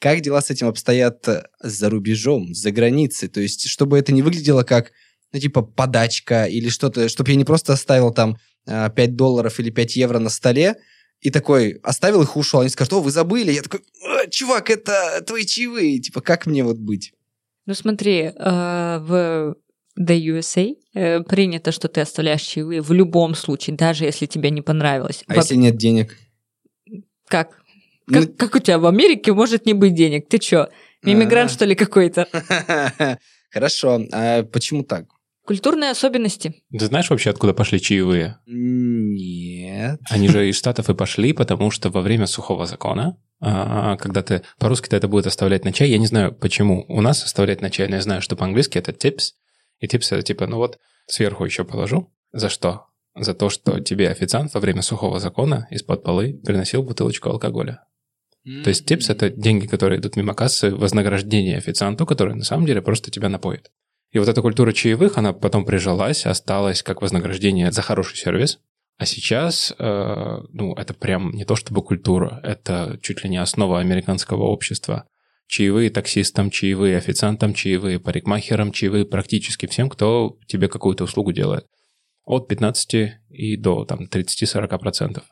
[0.00, 3.28] Как дела с этим обстоят э, за рубежом, за границей?
[3.28, 4.92] То есть, чтобы это не выглядело как,
[5.32, 9.68] ну, типа, подачка или что-то, чтобы я не просто оставил там э, 5 долларов или
[9.68, 10.76] 5 евро на столе,
[11.20, 12.60] и такой оставил их ушел.
[12.60, 13.52] Они скажут, о, вы забыли.
[13.52, 15.98] Я такой, «Э, чувак, это твои чаевые.
[15.98, 17.12] Типа, как мне вот быть?
[17.66, 19.54] Ну смотри, э, в
[19.98, 24.62] The USA э, принято, что ты оставляешь чаевые в любом случае, даже если тебе не
[24.62, 25.24] понравилось.
[25.26, 26.16] А Во- если нет денег?
[27.28, 27.59] Как?
[28.10, 30.28] Ну, Как, как у тебя в Америке может не быть денег?
[30.28, 30.68] Ты чё,
[31.02, 31.54] иммигрант, а.
[31.54, 32.26] что ли, какой-то?
[33.50, 34.00] Хорошо.
[34.12, 35.06] А почему так?
[35.44, 36.62] Культурные особенности.
[36.70, 38.38] Ты знаешь вообще, откуда пошли чаевые?
[38.46, 40.00] Нет.
[40.08, 44.42] Они же из Штатов и пошли, потому что во время сухого закона, а, когда ты...
[44.58, 45.88] По-русски-то это будет оставлять на чай.
[45.88, 48.92] Я не знаю, почему у нас оставлять на чай, но я знаю, что по-английски это
[48.92, 49.32] tips.
[49.80, 52.12] И tips это типа, ну вот, сверху еще положу.
[52.32, 52.86] За что?
[53.16, 57.82] За то, что тебе официант во время сухого закона из-под полы приносил бутылочку алкоголя.
[58.44, 62.80] То есть tips— это деньги, которые идут мимо кассы, вознаграждение официанту, который на самом деле
[62.80, 63.70] просто тебя напоит.
[64.12, 68.58] И вот эта культура чаевых, она потом прижилась, осталась как вознаграждение за хороший сервис.
[68.98, 73.80] А сейчас, э, ну, это прям не то чтобы культура, это чуть ли не основа
[73.80, 75.06] американского общества.
[75.46, 81.66] Чаевые таксистам, чаевые официантам, чаевые парикмахерам, чаевые практически всем, кто тебе какую-то услугу делает.
[82.24, 82.94] От 15
[83.30, 85.22] и до там 30-40%.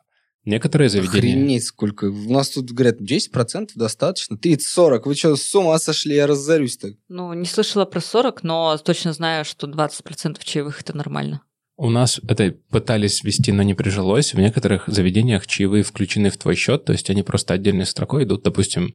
[0.48, 1.34] Некоторые заведения...
[1.34, 2.06] Охренеть сколько.
[2.06, 4.34] У нас тут, говорят, 10% достаточно.
[4.34, 5.02] 30-40.
[5.04, 6.14] Вы что, с ума сошли?
[6.16, 6.92] Я разорюсь так.
[7.08, 11.42] Ну, не слышала про 40, но точно знаю, что 20% чаевых это нормально.
[11.76, 14.32] У нас это пытались ввести, но не прижилось.
[14.32, 18.42] В некоторых заведениях чаевые включены в твой счет, то есть они просто отдельной строкой идут,
[18.42, 18.94] допустим,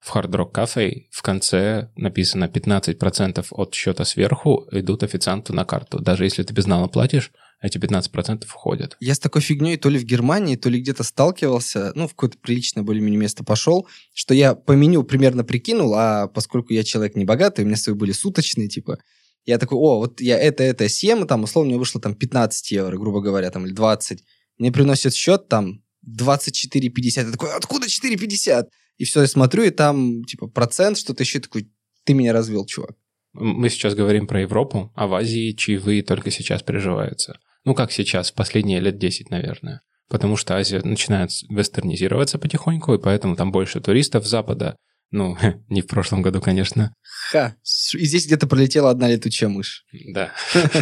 [0.00, 5.98] в Hard Rock Cafe в конце написано 15% от счета сверху идут официанту на карту.
[5.98, 8.96] Даже если ты безнало платишь, эти 15% входят.
[9.00, 12.38] Я с такой фигней то ли в Германии, то ли где-то сталкивался, ну, в какое-то
[12.38, 17.24] приличное более-менее место пошел, что я по меню примерно прикинул, а поскольку я человек не
[17.24, 18.98] богатый, у меня свои были суточные, типа,
[19.46, 22.96] я такой, о, вот я это, это съем, там, условно, мне вышло там 15 евро,
[22.96, 24.24] грубо говоря, там, или 20.
[24.58, 27.26] Мне приносят счет там 24,50.
[27.26, 28.68] Я такой, откуда 4,50?
[28.96, 31.70] И все, я смотрю, и там, типа, процент, что-то еще такой,
[32.04, 32.96] ты меня развел, чувак.
[33.34, 37.38] Мы сейчас говорим про Европу, а в Азии чаевые только сейчас приживаются.
[37.64, 39.80] Ну, как сейчас, последние лет 10, наверное.
[40.08, 44.76] Потому что Азия начинает вестернизироваться потихоньку, и поэтому там больше туристов Запада.
[45.10, 45.36] Ну,
[45.68, 46.94] не в прошлом году, конечно.
[47.30, 47.56] Ха,
[47.94, 49.84] и здесь где-то пролетела одна летучая мышь.
[49.92, 50.32] Да.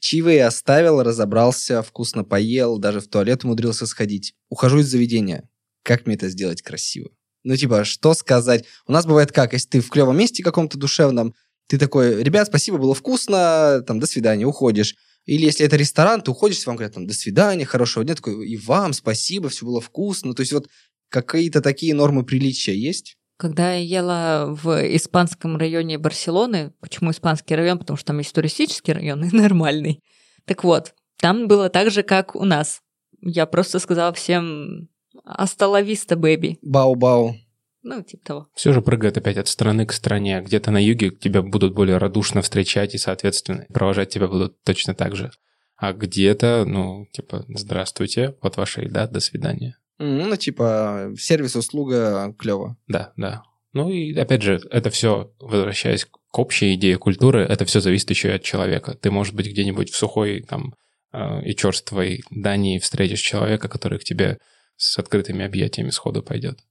[0.00, 4.34] Чаевые оставил, разобрался, вкусно поел, даже в туалет умудрился сходить.
[4.48, 5.48] Ухожу из заведения.
[5.82, 7.10] Как мне это сделать красиво?
[7.44, 8.64] Ну, типа, что сказать?
[8.86, 11.34] У нас бывает как, если ты в клевом месте каком-то душевном,
[11.68, 14.96] ты такой, ребят, спасибо, было вкусно, там, до свидания, уходишь.
[15.24, 18.56] Или если это ресторан, ты уходишь, вам говорят, там, до свидания, хорошего дня, такой, и
[18.56, 20.34] вам спасибо, все было вкусно.
[20.34, 20.68] То есть вот
[21.08, 23.16] какие-то такие нормы приличия есть?
[23.36, 27.78] Когда я ела в испанском районе Барселоны, почему испанский район?
[27.78, 30.02] Потому что там есть туристический район и нормальный.
[30.44, 32.80] Так вот, там было так же, как у нас.
[33.20, 34.88] Я просто сказала всем
[35.24, 36.58] «Асталависта, бэби».
[36.62, 37.34] Бау-бау.
[37.82, 38.48] Ну, типа того.
[38.54, 40.42] Все же прыгает опять от страны к стране.
[40.42, 45.16] Где-то на юге тебя будут более радушно встречать и, соответственно, провожать тебя будут точно так
[45.16, 45.30] же.
[45.76, 49.78] А где-то, ну, типа, здравствуйте, вот ваша еда, до свидания.
[49.98, 52.76] Ну, типа, сервис-услуга клево.
[52.86, 53.44] Да, да.
[53.72, 58.28] Ну и опять же, это все, возвращаясь к общей идее культуры, это все зависит еще
[58.28, 58.94] и от человека.
[59.00, 60.74] Ты, может быть, где-нибудь в сухой там
[61.12, 64.38] э, и черствой Дании встретишь человека, который к тебе
[64.80, 66.64] с открытыми объятиями сходу пойдет.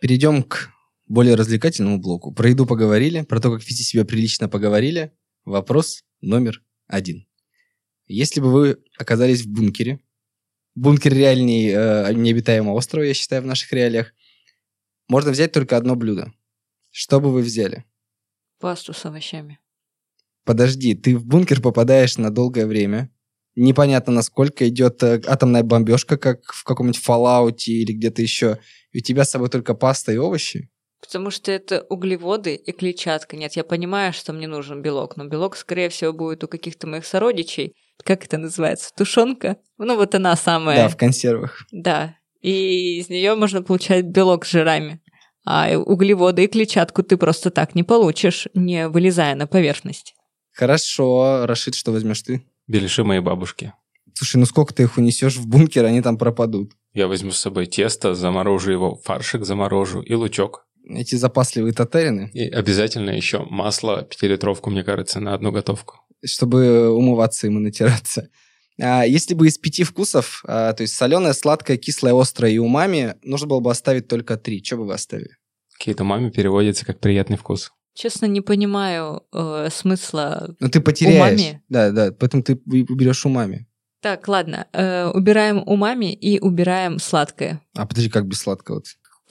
[0.00, 0.70] Перейдем к
[1.06, 2.32] более развлекательному блоку.
[2.32, 5.12] Про еду поговорили, про то, как вести себя прилично поговорили.
[5.44, 7.26] Вопрос номер один.
[8.06, 10.00] Если бы вы оказались в бункере,
[10.74, 14.14] бункер реальней э, необитаемого острова, я считаю, в наших реалиях,
[15.08, 16.32] можно взять только одно блюдо.
[16.90, 17.84] Что бы вы взяли?
[18.58, 19.58] Пасту с овощами.
[20.44, 23.10] Подожди, ты в бункер попадаешь на долгое время.
[23.54, 28.58] Непонятно, насколько идет э, атомная бомбежка, как в каком-нибудь Fallout или где-то еще.
[28.92, 30.70] И у тебя с собой только паста и овощи.
[31.02, 33.36] Потому что это углеводы и клетчатка.
[33.36, 37.04] Нет, я понимаю, что мне нужен белок, но белок, скорее всего, будет у каких-то моих
[37.04, 37.74] сородичей.
[38.04, 38.90] Как это называется?
[38.96, 39.56] Тушенка?
[39.78, 40.76] Ну, вот она самая.
[40.76, 41.66] Да, в консервах.
[41.72, 42.16] Да.
[42.40, 45.00] И из нее можно получать белок с жирами.
[45.44, 50.14] А углеводы и клетчатку ты просто так не получишь, не вылезая на поверхность.
[50.52, 51.46] Хорошо.
[51.46, 52.46] Рашид, что возьмешь ты?
[52.72, 53.74] Беляши моей бабушки.
[54.14, 56.72] Слушай, ну сколько ты их унесешь в бункер, они там пропадут.
[56.94, 60.66] Я возьму с собой тесто, заморожу его, фаршик заморожу и лучок.
[60.88, 62.30] Эти запасливые татарины.
[62.32, 66.00] И обязательно еще масло, пятилитровку, мне кажется, на одну готовку.
[66.24, 68.30] Чтобы умываться им и натираться.
[68.80, 73.16] А если бы из пяти вкусов, а, то есть соленое, сладкое, кислое, острое и умами,
[73.22, 74.64] нужно было бы оставить только три.
[74.64, 75.36] Что бы вы оставили?
[75.78, 77.70] Какие-то умами переводится как приятный вкус.
[77.94, 81.16] Честно, не понимаю э, смысла Ну ты потеряешь.
[81.16, 81.62] Умами?
[81.68, 83.66] Да, да, поэтому ты уберешь умами.
[84.00, 84.66] Так, ладно.
[84.72, 87.60] Э, убираем умами и убираем сладкое.
[87.76, 88.82] А подожди, как без сладкого?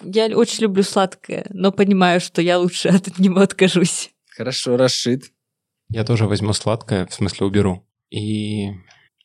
[0.04, 4.12] Я очень люблю сладкое, но понимаю, что я лучше от него откажусь.
[4.30, 5.32] Хорошо, Рашид.
[5.89, 7.86] Я тоже возьму сладкое, в смысле уберу.
[8.09, 8.70] И,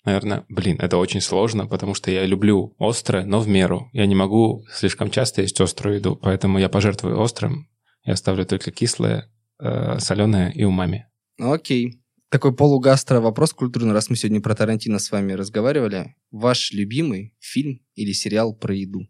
[0.05, 3.89] наверное, блин, это очень сложно, потому что я люблю острое, но в меру.
[3.93, 7.68] Я не могу слишком часто есть острую еду, поэтому я пожертвую острым.
[8.07, 11.09] Я оставлю только кислое, э, соленое и умами.
[11.38, 12.00] Ну, окей.
[12.28, 16.14] Такой полугастро вопрос культурный, раз мы сегодня про Тарантино с вами разговаривали.
[16.30, 19.09] Ваш любимый фильм или сериал про еду?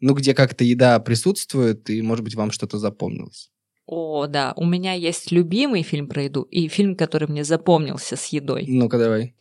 [0.00, 3.50] Ну, где как-то еда присутствует, и, может быть, вам что-то запомнилось.
[3.86, 8.26] О, да, у меня есть любимый фильм про еду и фильм, который мне запомнился с
[8.26, 8.64] едой.
[8.66, 9.34] Ну-ка, давай.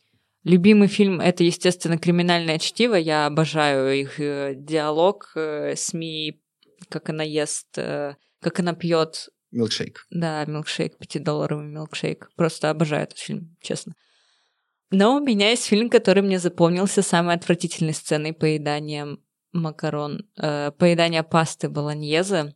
[0.44, 2.96] Любимый фильм это, естественно, криминальное чтиво.
[2.96, 6.42] Я обожаю их э, диалог э, СМИ,
[6.90, 10.08] как она ест, э, как она пьет Милкшейк.
[10.10, 12.32] Да, милкшейк, пятидолларовый милкшейк.
[12.36, 13.94] Просто обожаю этот фильм, честно.
[14.90, 19.18] Но у меня есть фильм, который мне запомнился самой отвратительной сценой поедания
[19.52, 22.56] макарон, э, поедания пасты болоньезе.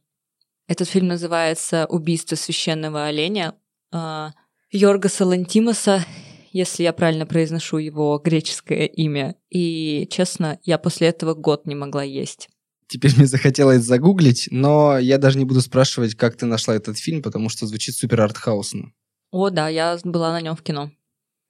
[0.67, 3.53] Этот фильм называется «Убийство священного оленя».
[3.93, 4.29] Э,
[4.71, 6.03] Йоргаса Лантимоса,
[6.51, 9.35] если я правильно произношу его греческое имя.
[9.49, 12.49] И, честно, я после этого год не могла есть.
[12.88, 17.21] Теперь мне захотелось загуглить, но я даже не буду спрашивать, как ты нашла этот фильм,
[17.21, 18.93] потому что звучит супер артхаусно.
[19.31, 20.91] О, да, я была на нем в кино.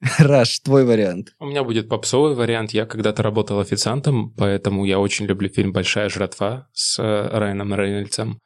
[0.18, 1.34] Раш, твой вариант.
[1.38, 2.72] У меня будет попсовый вариант.
[2.72, 7.02] Я когда-то работал официантом, поэтому я очень люблю фильм «Большая жратва» с э,
[7.38, 8.40] Райаном Рейнольдсом.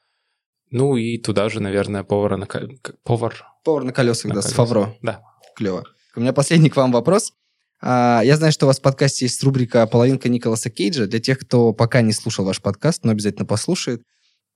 [0.71, 2.47] Ну и туда же, наверное, повара на...
[3.05, 3.45] Повар?
[3.65, 4.53] Повар на колесах, на да, колесах.
[4.53, 4.97] с Фавро.
[5.03, 5.23] Да.
[5.55, 5.85] Клево.
[6.17, 7.33] У меня последний к вам вопрос.
[7.85, 11.07] А, я знаю, что у вас в подкасте есть рубрика «Половинка Николаса Кейджа».
[11.07, 14.03] Для тех, кто пока не слушал ваш подкаст, но обязательно послушает.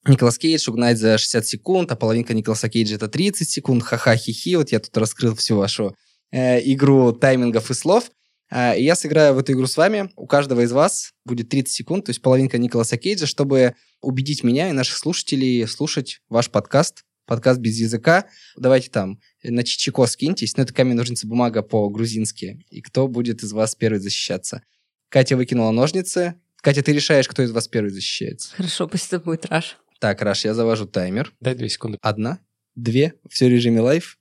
[0.07, 3.83] Николас Кейдж угнать за 60 секунд, а половинка Николаса Кейджа это 30 секунд.
[3.83, 4.55] Ха-ха-хи-хи.
[4.55, 5.97] Вот я тут раскрыл всю вашу
[6.31, 8.12] э, игру таймингов и слов.
[8.49, 10.09] Э, и я сыграю в эту игру с вами.
[10.14, 14.68] У каждого из вас будет 30 секунд, то есть половинка Николаса Кейджа, чтобы убедить меня
[14.68, 18.27] и наших слушателей слушать ваш подкаст подкаст без языка.
[18.57, 20.57] Давайте там на Чичико скиньтесь.
[20.57, 22.64] Но это камень, ножницы, бумага по-грузински.
[22.70, 24.62] И кто будет из вас первый защищаться?
[25.09, 26.37] Катя выкинула ножницы.
[26.62, 28.55] Катя, ты решаешь, кто из вас первый защищается.
[28.57, 29.77] Хорошо, пусть это будет Раш.
[30.01, 31.33] Так, Раш, я завожу таймер.
[31.41, 31.99] Дай две секунды.
[32.03, 32.41] Одна,
[32.74, 34.18] две, все в режиме live.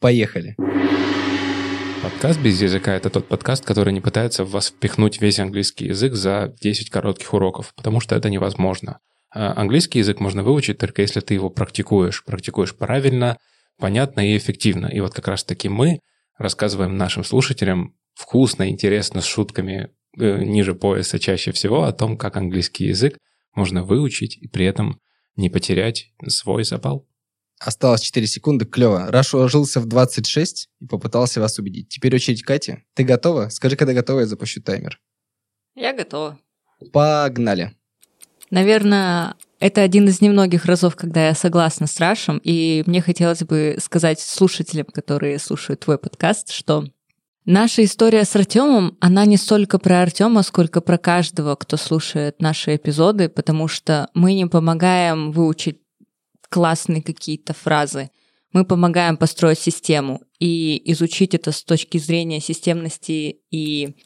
[0.00, 0.56] Поехали.
[2.02, 6.14] Подкаст без языка— это тот подкаст, который не пытается в вас впихнуть весь английский язык
[6.14, 9.00] за 10 коротких уроков, потому что это невозможно.
[9.38, 12.24] А английский язык можно выучить только если ты его практикуешь.
[12.24, 13.36] Практикуешь правильно,
[13.76, 14.86] понятно и эффективно.
[14.86, 16.00] И вот как раз-таки мы
[16.38, 22.38] рассказываем нашим слушателям вкусно, интересно, с шутками э, ниже пояса чаще всего о том, как
[22.38, 23.18] английский язык
[23.54, 25.00] можно выучить и при этом
[25.36, 27.06] не потерять свой запал.
[27.60, 29.10] Осталось 4 секунды, клево.
[29.10, 31.90] Раш уложился в 26 и попытался вас убедить.
[31.90, 32.84] Теперь очередь Кати.
[32.94, 33.50] Ты готова?
[33.50, 34.98] Скажи, когда готова, я запущу таймер.
[35.74, 36.38] Я готова.
[36.90, 37.76] Погнали.
[38.50, 43.76] Наверное, это один из немногих разов, когда я согласна с Рашем, и мне хотелось бы
[43.80, 46.84] сказать слушателям, которые слушают твой подкаст, что
[47.44, 52.76] наша история с Артемом, она не столько про Артема, сколько про каждого, кто слушает наши
[52.76, 55.80] эпизоды, потому что мы не помогаем выучить
[56.48, 58.10] классные какие-то фразы.
[58.52, 63.96] Мы помогаем построить систему и изучить это с точки зрения системности и,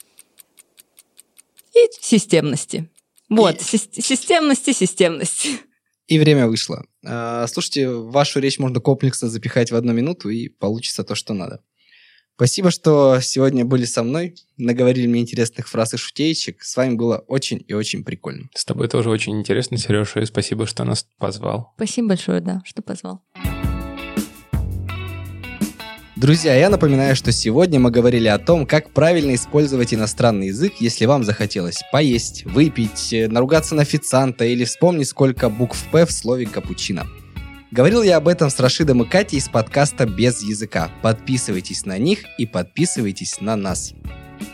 [1.75, 2.89] и системности.
[3.31, 3.65] Вот, и...
[3.65, 5.49] системность и системность.
[6.09, 6.85] И время вышло.
[7.07, 11.63] А, слушайте, вашу речь можно комплексно запихать в одну минуту, и получится то, что надо.
[12.35, 16.63] Спасибо, что сегодня были со мной, наговорили мне интересных фраз и шутеечек.
[16.63, 18.49] С вами было очень и очень прикольно.
[18.55, 21.73] С тобой тоже очень интересно, Сережа, и спасибо, что нас позвал.
[21.77, 23.23] Спасибо большое, да, что позвал.
[26.21, 31.07] Друзья, я напоминаю, что сегодня мы говорили о том, как правильно использовать иностранный язык, если
[31.07, 36.45] вам захотелось поесть, выпить, э, наругаться на официанта или вспомнить, сколько букв «П» в слове
[36.45, 37.07] «капучино».
[37.71, 40.91] Говорил я об этом с Рашидом и Катей из подкаста «Без языка».
[41.01, 43.95] Подписывайтесь на них и подписывайтесь на нас.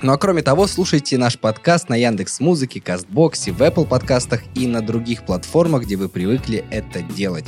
[0.03, 4.69] Ну а кроме того, слушайте наш подкаст на Яндекс Музыке, Кастбоксе, в Apple подкастах и
[4.69, 7.47] на других платформах, где вы привыкли это делать.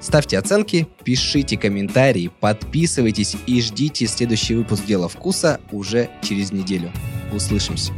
[0.00, 6.92] Ставьте оценки, пишите комментарии, подписывайтесь и ждите следующий выпуск «Дела вкуса» уже через неделю.
[7.32, 7.92] Услышимся.